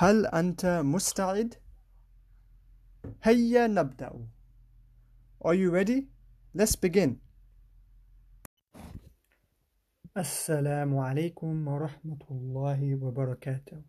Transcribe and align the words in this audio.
هل 0.00 0.26
أنت 0.26 0.66
مستعد؟ 0.66 1.54
هيا 3.22 3.66
نبدأ. 3.66 4.26
Are 5.44 5.54
you 5.54 5.70
ready? 5.70 6.06
Let's 6.54 6.76
begin. 6.76 7.18
Assalamu 10.14 11.02
alaikum 11.02 11.64
wa 11.64 11.88
rahmatullahi 11.88 12.96
wa 13.00 13.10
barakatuh. 13.10 13.82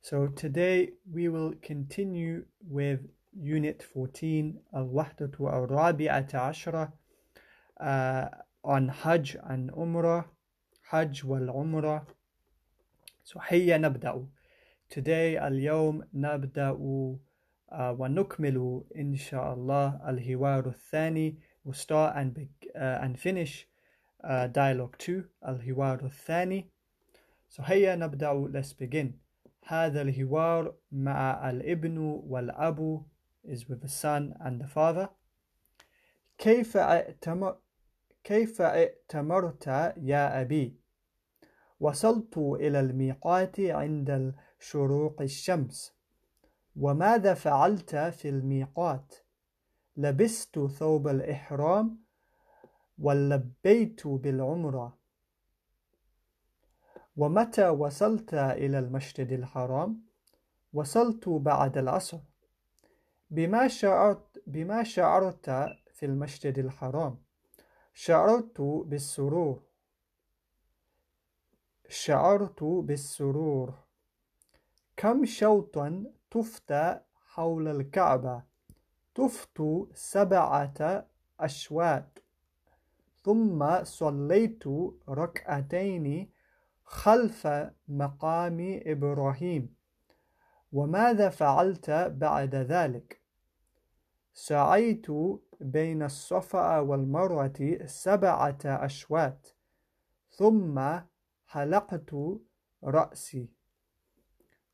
So 0.00 0.26
today 0.26 0.94
we 1.12 1.28
will 1.28 1.54
continue 1.62 2.46
with 2.68 3.06
Unit 3.32 3.80
14 3.80 4.58
Al-Wahdatu 4.74 5.52
Al-Rabi'ata 5.52 6.50
Ashra 6.50 6.92
uh, 7.80 8.28
on 8.64 8.88
Hajj 8.88 9.36
and 9.44 9.70
Umrah, 9.70 10.24
Hajj 10.90 11.22
wal 11.22 11.46
Umrah. 11.46 12.04
So 13.22 13.38
هيا 13.38 13.78
نبدأ. 13.78 14.26
Today 14.90 15.36
اليوم 15.36 16.02
نبدأ 16.14 16.70
ونكمل 17.72 18.84
إن 18.96 19.16
شاء 19.16 19.54
الله 19.54 20.10
الحوار 20.10 20.68
الثاني. 20.68 21.38
We'll 21.64 21.72
start 21.72 22.16
and, 22.16 22.34
be, 22.34 22.48
uh, 22.74 22.98
and 23.02 23.18
finish 23.18 23.66
uh, 24.22 24.46
dialogue 24.48 24.96
2 24.98 25.24
الحوار 25.48 26.04
الثاني. 26.04 26.70
So 27.48 27.62
هيا 27.62 27.96
نبدأ. 27.96 28.48
Let's 28.52 28.72
begin. 28.72 29.18
هذا 29.66 30.02
الحوار 30.02 30.74
مع 30.92 31.50
الابن 31.50 31.98
والأب 31.98 33.04
is 33.44 33.68
with 33.68 33.80
the 33.80 33.88
son 33.88 34.34
and 34.40 34.60
the 34.60 34.66
father. 34.66 35.08
كيف 36.38 36.76
اعتمر 36.76 37.56
كيف 38.24 38.60
ائتمرت 38.62 39.66
يا 39.96 40.40
أبي؟ 40.40 40.76
وصلت 41.80 42.38
إلى 42.38 42.80
الميقات 42.80 43.60
عند 43.60 44.34
شروق 44.64 45.22
الشمس. 45.22 45.94
وماذا 46.76 47.34
فعلت 47.34 47.96
في 47.96 48.28
الميقات؟ 48.28 49.14
لبست 49.96 50.58
ثوب 50.58 51.08
الإحرام 51.08 52.04
ولبيت 52.98 54.06
بالعمرة. 54.06 54.98
ومتى 57.16 57.68
وصلت 57.68 58.34
إلى 58.34 58.78
المسجد 58.78 59.32
الحرام؟ 59.32 60.04
وصلت 60.72 61.28
بعد 61.28 61.78
العصر. 61.78 62.18
بما 63.30 63.68
شعرت 63.68 64.42
بما 64.46 64.82
شعرت 64.82 65.50
في 65.92 66.06
المسجد 66.06 66.58
الحرام؟ 66.58 67.22
شعرت 67.94 68.60
بالسرور. 68.60 69.62
شعرت 71.88 72.62
بالسرور. 72.62 73.83
كم 75.04 75.24
شوطا 75.24 76.04
طفت 76.30 76.74
حول 77.26 77.68
الكعبة؟ 77.68 78.42
طفت 79.14 79.62
سبعة 79.94 81.08
أشواط. 81.40 82.22
ثم 83.22 83.84
صليت 83.84 84.64
ركعتين 85.08 86.30
خلف 86.84 87.46
مقام 87.88 88.80
إبراهيم. 88.86 89.74
وماذا 90.72 91.28
فعلت 91.28 91.90
بعد 91.90 92.54
ذلك؟ 92.54 93.22
سعيت 94.34 95.06
بين 95.60 96.02
الصفا 96.02 96.78
والمروة 96.78 97.78
سبعة 97.86 98.58
أشواط 98.64 99.56
ثم 100.30 100.98
حلقت 101.46 102.14
رأسي 102.84 103.53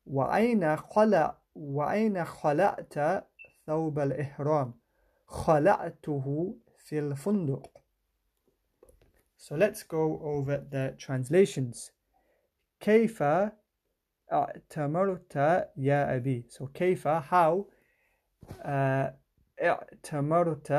وأين 0.05 0.77
خلع 0.77 1.37
وأين 1.55 2.25
خلعت 2.25 3.25
ثوب 3.67 3.99
الإحرام؟ 3.99 4.73
خلعته 5.27 6.55
في 6.77 6.99
الفندق. 6.99 7.81
So 9.37 9.55
let's 9.55 9.83
go 9.83 10.19
over 10.23 10.57
the 10.57 10.95
translations. 10.97 11.91
كيف 12.79 13.23
اعتمرت 14.31 15.35
يا 15.77 16.15
أبي؟ 16.15 16.45
So 16.49 16.65
كيف 16.73 17.07
how 17.07 17.65
uh, 18.49 19.11
اعتمرت 19.61 20.71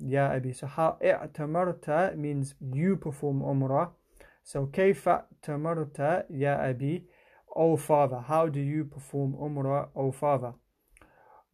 يا 0.00 0.36
أبي؟ 0.36 0.54
So 0.54 0.66
how 0.66 0.96
اعتمرت 1.04 2.14
means 2.14 2.54
you 2.60 2.96
perform 2.96 3.42
umrah 3.42 3.88
So 4.44 4.58
كيف 4.72 5.08
اعتمرت 5.08 5.98
يا 6.30 6.70
أبي؟ 6.70 7.06
O 7.55 7.75
father 7.75 8.19
how 8.19 8.47
do 8.47 8.59
you 8.59 8.85
perform 8.85 9.33
umrah 9.33 9.89
O 9.95 10.11
father 10.11 10.53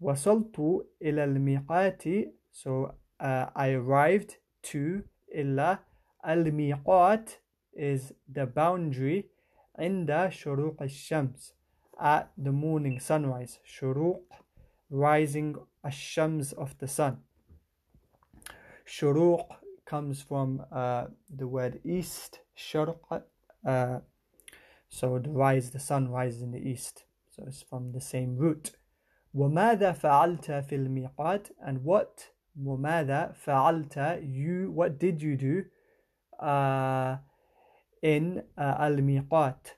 وصلت 0.02 0.86
إلى 1.02 1.24
الميقات 1.24 2.04
So 2.52 2.94
uh, 3.20 3.48
I 3.56 3.70
arrived 3.72 4.38
to 4.64 5.04
إلى 5.34 5.80
الميقات 6.26 7.30
is 7.74 8.14
the 8.28 8.46
boundary 8.46 9.30
عند 9.80 10.30
شروق 10.30 10.82
الشمس 10.82 11.54
at 12.00 12.28
the 12.38 12.52
morning 12.52 13.00
sunrise 13.00 13.60
شروق 13.64 14.24
rising 14.92 15.56
الشمس 15.86 16.54
of 16.54 16.78
the 16.80 16.88
sun 16.88 17.24
شروق 18.86 19.48
comes 19.86 20.22
from 20.22 20.66
uh, 20.72 21.06
the 21.30 21.48
word 21.48 21.80
east 21.84 22.42
شرق 22.56 23.24
uh, 23.66 24.00
so 24.90 25.20
the 25.20 25.30
rise 25.30 25.72
the 25.72 25.80
sun 25.80 26.08
rises 26.10 26.42
in 26.42 26.52
the 26.52 26.60
east 26.60 27.04
so 27.30 27.44
it's 27.48 27.62
from 27.62 27.92
the 27.92 28.02
same 28.02 28.36
root 28.38 28.78
وماذا 29.34 29.92
فعلت 29.92 30.52
في 30.52 30.76
الميقات 30.76 31.48
and 31.66 31.84
what 31.84 32.32
وماذا 32.64 33.32
فعلت 33.34 34.22
you 34.22 34.72
what 34.72 35.00
did 35.00 35.22
you 35.22 35.36
do 35.36 35.64
uh, 36.40 37.18
in 38.02 38.44
uh, 38.58 38.76
al-miqat 38.80 39.76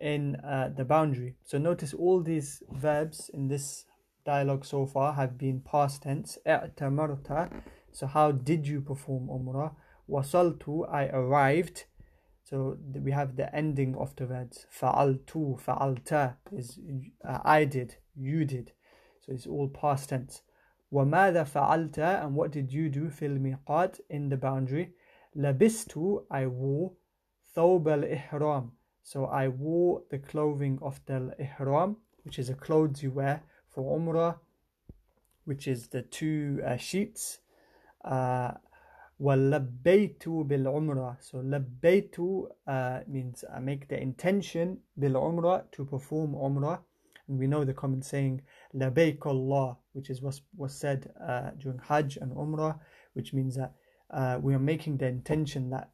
in 0.00 0.36
uh, 0.36 0.70
the 0.74 0.84
boundary 0.84 1.36
so 1.44 1.58
notice 1.58 1.92
all 1.92 2.22
these 2.22 2.62
verbs 2.70 3.30
in 3.34 3.48
this 3.48 3.84
dialogue 4.24 4.64
so 4.64 4.86
far 4.86 5.12
have 5.12 5.36
been 5.36 5.60
past 5.60 6.02
tense 6.02 6.38
اعتمرت 6.46 7.50
so 7.92 8.06
how 8.06 8.30
did 8.32 8.66
you 8.66 8.80
perform 8.80 9.28
umrah 9.28 9.74
wasaltu 10.08 10.86
I 10.88 11.06
arrived 11.06 11.84
so 12.50 12.78
we 13.02 13.10
have 13.10 13.36
the 13.36 13.54
ending 13.54 13.96
of 13.96 14.14
the 14.16 14.26
words 14.26 14.66
fa'altu 14.70 15.58
fa'alta 15.60 16.36
is 16.52 16.78
uh, 17.24 17.38
I 17.44 17.64
did 17.64 17.96
you 18.14 18.44
did 18.44 18.72
so 19.20 19.32
it's 19.32 19.46
all 19.46 19.68
past 19.68 20.10
tense 20.10 20.42
وماذا 20.92 21.44
فعلت 21.44 21.98
and 21.98 22.34
what 22.34 22.52
did 22.52 22.72
you 22.72 22.88
do 22.88 23.08
في 23.10 23.26
الميقات 23.26 24.00
in 24.10 24.28
the 24.28 24.36
boundary 24.36 24.92
لبست 25.34 25.96
I 26.30 26.46
wore 26.46 26.92
ثوب 27.54 27.88
الإحرام 27.88 28.70
so 29.02 29.24
I 29.26 29.48
wore 29.48 30.02
the 30.10 30.18
clothing 30.18 30.78
of 30.82 31.00
the 31.06 31.34
ihram 31.38 31.96
which 32.22 32.38
is 32.38 32.48
the 32.48 32.54
clothes 32.54 33.02
you 33.02 33.10
wear 33.10 33.42
for 33.68 33.98
umrah 33.98 34.38
which 35.44 35.66
is 35.66 35.88
the 35.88 36.02
two 36.02 36.60
uh, 36.64 36.76
sheets 36.76 37.38
uh, 38.04 38.52
وَلَبَّيْتُ 39.20 40.24
بِالْعُمْرَةِ 40.26 41.22
So 41.22 41.38
لَبَّيْتُ 41.38 42.48
uh, 42.66 43.00
means 43.08 43.44
I 43.52 43.60
make 43.60 43.88
the 43.88 44.00
intention 44.00 44.78
بِالْعُمْرَةِ 45.00 45.70
to 45.72 45.84
perform 45.84 46.34
umrah 46.34 46.80
and 47.28 47.38
we 47.38 47.46
know 47.46 47.64
the 47.64 47.72
common 47.74 48.02
saying 48.02 48.42
لَبَيْكَ 48.74 49.24
Allah 49.24 49.78
which 49.92 50.10
is 50.10 50.20
what 50.20 50.38
was 50.56 50.78
said 50.78 51.12
uh, 51.26 51.50
during 51.58 51.78
Hajj 51.78 52.18
and 52.18 52.32
Umrah 52.32 52.78
which 53.14 53.32
means 53.32 53.56
that 53.56 53.72
uh, 54.10 54.38
we 54.40 54.54
are 54.54 54.58
making 54.58 54.98
the 54.98 55.06
intention 55.06 55.70
that 55.70 55.90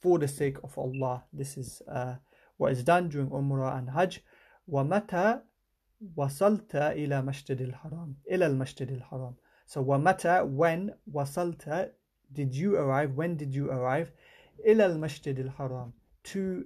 for 0.00 0.18
the 0.18 0.28
sake 0.28 0.56
of 0.64 0.76
Allah 0.76 1.24
this 1.32 1.56
is 1.56 1.82
uh, 1.88 2.16
what 2.56 2.72
is 2.72 2.82
done 2.82 3.08
during 3.08 3.28
Umrah 3.28 3.78
and 3.78 3.90
Hajj 3.90 4.24
وَمَتَى 4.68 5.40
وصلت 6.16 6.74
إلى 6.74 7.22
مسجد 7.22 7.60
الحرام 7.60 8.14
إلى 8.30 8.46
المسجد 8.46 8.90
الحرام 8.90 9.34
so 9.66 9.80
ومتى 9.80 10.42
when 10.44 10.94
وصلت 11.12 11.92
did 12.32 12.54
you 12.54 12.76
arrive 12.76 13.14
when 13.16 13.36
did 13.36 13.54
you 13.54 13.70
arrive 13.70 14.10
إلى 14.66 14.86
المسجد 14.86 15.38
الحرام 15.38 15.92
to 16.24 16.64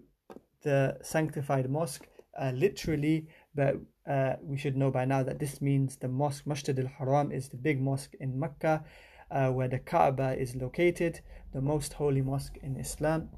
the 0.63 0.97
sanctified 1.03 1.69
mosque 1.71 2.07
uh, 2.39 2.51
literally 2.55 3.27
but 3.55 3.75
uh, 4.07 4.35
we 4.43 4.57
should 4.57 4.77
know 4.77 4.91
by 4.91 5.05
now 5.05 5.23
that 5.23 5.39
this 5.39 5.61
means 5.61 5.97
the 5.97 6.09
mosque 6.09 6.47
Masjid 6.47 6.79
al-Haram 6.79 7.31
is 7.33 7.49
the 7.49 7.57
big 7.57 7.81
mosque 7.81 8.15
in 8.21 8.39
Mecca 8.39 8.85
uh, 9.31 9.49
where 9.51 9.69
the 9.69 9.79
Kaaba 9.79 10.37
is 10.39 10.57
located 10.57 11.21
the 11.53 11.61
most 11.61 11.93
holy 11.95 12.23
mosque 12.23 12.57
in 12.63 12.77
Islam 12.77 13.29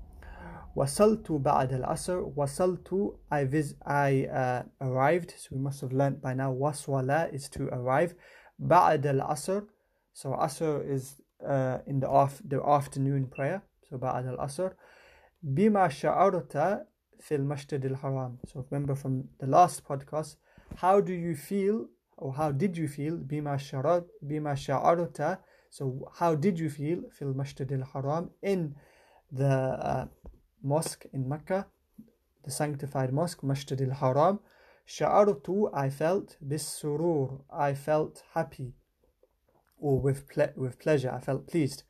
وصلت 0.77 1.33
بعد 1.33 1.73
العصر 1.73 2.33
وصلت 2.37 3.15
I, 3.31 3.45
vis- 3.45 3.75
I 3.85 4.27
uh, 4.27 4.63
arrived 4.81 5.35
so 5.37 5.49
we 5.53 5.59
must 5.59 5.81
have 5.83 5.93
learnt 5.93 6.23
by 6.23 6.35
now 6.35 6.53
waswala 6.53 7.33
is 7.33 7.49
to 7.51 7.69
arrive 7.69 8.15
بعد 8.59 9.07
العصر 9.07 9.63
so 10.15 10.31
asr 10.33 10.83
is 10.89 11.21
uh, 11.43 11.79
in 11.87 12.01
the, 12.01 12.09
af- 12.09 12.43
the 12.49 12.61
afternoon 12.61 13.27
prayer 13.27 13.61
so 13.89 13.97
بعد 13.97 14.27
العصر 14.27 14.73
بما 15.43 15.89
شعرت 15.89 16.87
في 17.21 17.35
المسجد 17.35 17.85
الحرام 17.85 18.39
so 18.47 18.61
remember 18.71 18.95
from 18.95 19.25
the 19.41 19.47
last 19.47 19.85
podcast 19.85 20.37
how 20.77 21.01
do 21.01 21.13
you 21.13 21.35
feel 21.35 21.89
or 22.17 22.33
how 22.35 22.51
did 22.53 22.77
you 22.77 22.89
feel 22.89 23.15
بما 23.15 23.57
شعرت 23.57 24.07
بما 24.23 24.55
شعرت 24.55 25.39
so 25.71 25.85
how 26.21 26.35
did 26.35 26.59
you 26.59 26.69
feel 26.69 27.11
في 27.11 27.23
المسجد 27.23 27.73
الحرام 27.73 28.31
in 28.47 28.71
the 29.33 29.79
uh, 29.79 30.07
mosque 30.63 31.07
in 31.13 31.29
Mecca 31.29 31.67
the 32.45 32.51
sanctified 32.51 33.13
mosque 33.13 33.43
Masjid 33.43 33.81
al-Haram 33.81 34.39
شعرت 34.87 35.71
I 35.75 35.91
felt 35.91 36.37
بالسرور 36.41 37.45
I 37.51 37.75
felt 37.75 38.23
happy 38.35 38.75
or 39.79 40.01
with, 40.01 40.29
ple 40.29 40.49
with 40.57 40.79
pleasure 40.79 41.11
I 41.11 41.21
felt 41.21 41.47
pleased 41.47 41.85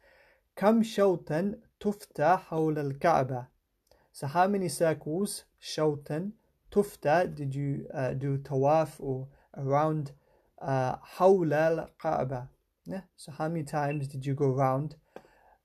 كم 0.56 0.82
شوطا 0.82 1.54
تفتى 1.80 2.36
حول 2.36 2.78
الكعبة 2.78 3.46
so 4.12 4.26
how 4.26 4.46
many 4.46 4.68
circles 4.68 5.44
شوطا 5.60 6.30
تفتى 6.70 7.34
did 7.34 7.54
you 7.54 7.86
uh, 7.94 8.12
do 8.14 8.38
tawaf 8.38 9.00
or 9.00 9.28
around 9.56 10.12
uh, 10.60 10.96
حول 11.02 11.52
الكعبة 11.52 12.48
yeah? 12.86 13.02
so 13.16 13.32
how 13.32 13.48
many 13.48 13.64
times 13.64 14.08
did 14.08 14.26
you 14.26 14.34
go 14.34 14.50
around 14.50 14.96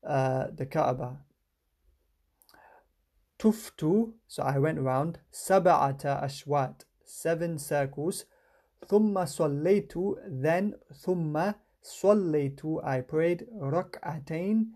uh, 0.03 0.47
the 0.55 0.65
Kaaba 0.65 1.19
tuftu 3.37 4.13
so 4.27 4.43
I 4.43 4.57
went 4.57 4.79
around 4.79 5.19
سبعة 5.31 5.99
أشواط 6.05 6.85
seven 7.03 7.57
circles 7.57 8.25
ثم 8.87 9.25
صليت 9.25 9.93
then 10.27 10.75
ثم 10.93 11.53
صليت 11.81 12.61
I 12.83 13.01
prayed 13.01 13.47
ركعتين 13.61 14.73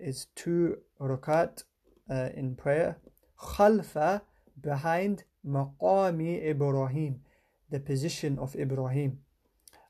is 0.00 0.26
two 0.34 0.78
rakat 1.00 1.64
uh, 2.10 2.30
in 2.34 2.54
prayer 2.54 2.96
خلف 3.36 4.20
behind 4.60 5.24
مقام 5.44 6.20
Ibrahim 6.20 7.20
the 7.70 7.80
position 7.80 8.38
of 8.38 8.54
Ibrahim 8.54 9.18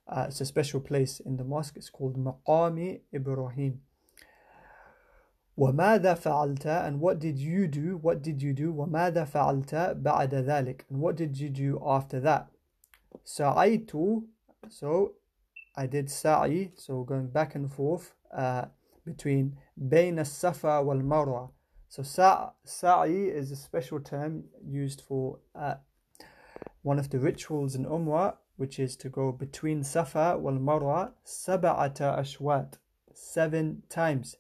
uh, 0.09 0.27
it's 0.29 0.41
a 0.41 0.47
special 0.47 0.81
place 0.81 1.21
in 1.21 1.37
the 1.37 1.45
mosque 1.45 1.77
it's 1.77 1.91
called 1.91 2.17
مقام 2.17 3.01
Ibrahim 3.15 3.81
وماذا 5.59 6.15
فعلت 6.15 6.67
and 6.67 7.01
what 7.01 7.19
did 7.19 7.39
you 7.39 7.67
do 7.67 7.99
what 7.99 8.23
did 8.23 8.41
you 8.41 8.53
do 8.55 8.73
وماذا 8.73 9.25
فعلت 9.25 9.75
بعد 10.03 10.35
ذلك 10.35 10.85
and 10.91 11.01
what 11.01 11.17
did 11.17 11.39
you 11.39 11.51
do 11.51 11.81
after 11.85 12.21
that 12.21 12.49
سعيت 13.25 13.93
so 14.69 15.13
I 15.77 15.87
did 15.87 16.11
sa'i 16.11 16.73
so 16.77 17.03
going 17.03 17.29
back 17.29 17.55
and 17.55 17.73
forth 17.73 18.15
uh, 18.37 18.67
between 19.05 19.57
بين 19.79 20.19
الصفا 20.19 20.79
والمروة 20.79 21.51
so 21.89 22.03
sa'i 22.03 23.29
is 23.29 23.51
a 23.51 23.57
special 23.57 24.01
term 24.01 24.45
used 24.65 25.01
for 25.01 25.39
uh, 25.55 25.75
one 26.83 26.99
of 26.99 27.11
the 27.11 27.19
rituals 27.19 27.75
in 27.75 27.85
Umrah 27.85 28.37
which 28.57 28.79
is 28.79 28.97
to 28.97 29.09
go 29.09 29.33
between 29.33 29.83
Safa 29.83 30.37
wal 30.39 30.59
Marwa 30.59 31.13
سبعة 31.25 32.01
أشواط 32.01 32.75
seven 33.15 33.83
times 33.89 34.37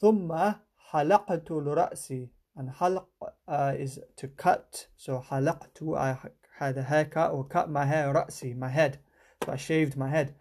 ثم 0.00 0.54
حلقت 0.92 1.50
رأسي 1.50 2.28
and 2.56 2.70
حلق 2.70 3.06
uh, 3.46 3.74
is 3.78 4.00
to 4.16 4.28
cut 4.28 4.86
so 4.96 5.20
حلقت 5.20 5.96
I 5.96 6.16
had 6.58 6.78
a 6.78 6.82
haircut 6.82 7.32
or 7.32 7.44
cut 7.44 7.68
my 7.70 7.84
hair 7.84 8.12
رأسي 8.12 8.56
my 8.56 8.68
head 8.68 8.98
so 9.44 9.52
I 9.52 9.56
shaved 9.56 9.96
my 9.96 10.08
head 10.08 10.34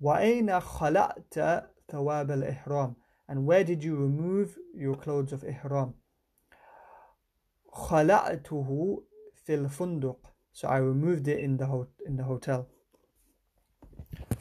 وأين 0.00 0.60
خلعت 0.60 1.34
ثواب 1.88 2.30
الإحرام 2.30 2.94
and 3.28 3.46
where 3.46 3.64
did 3.64 3.82
you 3.82 3.96
remove 3.96 4.58
your 4.74 4.94
clothes 4.96 5.32
of 5.32 5.44
ihram 5.44 5.94
خلعته 7.72 9.02
في 9.46 9.54
الفندق 9.54 10.18
so 10.52 10.68
I 10.68 10.78
removed 10.78 11.28
it 11.28 11.38
in 11.40 11.56
the 11.56 11.66
ho- 11.66 11.88
in 12.06 12.16
the 12.16 12.24
hotel 12.24 12.68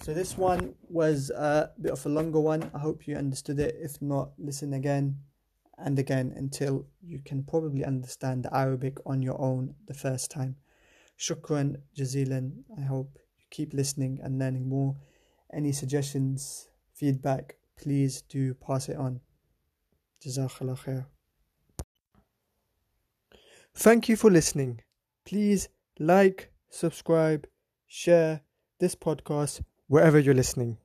so 0.01 0.13
this 0.13 0.37
one 0.37 0.73
was 0.89 1.29
a 1.31 1.71
bit 1.81 1.91
of 1.91 2.05
a 2.05 2.09
longer 2.09 2.39
one. 2.39 2.71
I 2.73 2.79
hope 2.79 3.07
you 3.07 3.17
understood 3.17 3.59
it. 3.59 3.75
If 3.77 4.01
not, 4.01 4.31
listen 4.37 4.73
again 4.73 5.17
and 5.77 5.99
again 5.99 6.33
until 6.35 6.85
you 7.01 7.19
can 7.25 7.43
probably 7.43 7.83
understand 7.83 8.43
the 8.43 8.55
Arabic 8.55 8.97
on 9.05 9.21
your 9.21 9.39
own 9.41 9.75
the 9.87 9.93
first 9.93 10.31
time. 10.31 10.55
Shukran 11.19 11.77
jazilan. 11.97 12.51
I 12.77 12.83
hope 12.83 13.17
you 13.17 13.30
keep 13.52 13.72
listening 13.72 14.18
and 14.22 14.38
learning 14.38 14.68
more. 14.68 14.96
Any 15.52 15.70
suggestions, 15.70 16.68
feedback, 16.94 17.56
please 17.76 18.22
do 18.22 18.54
pass 18.54 18.88
it 18.88 18.96
on. 18.96 19.20
Jazakallah 20.24 20.78
khair. 20.78 21.06
Thank 23.74 24.08
you 24.08 24.16
for 24.16 24.30
listening. 24.30 24.80
Please 25.24 25.68
like, 25.98 26.50
subscribe, 26.70 27.46
share 27.86 28.40
this 28.80 28.94
podcast 28.94 29.62
wherever 29.86 30.18
you're 30.18 30.34
listening. 30.34 30.78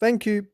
Thank 0.00 0.24
you. 0.26 0.46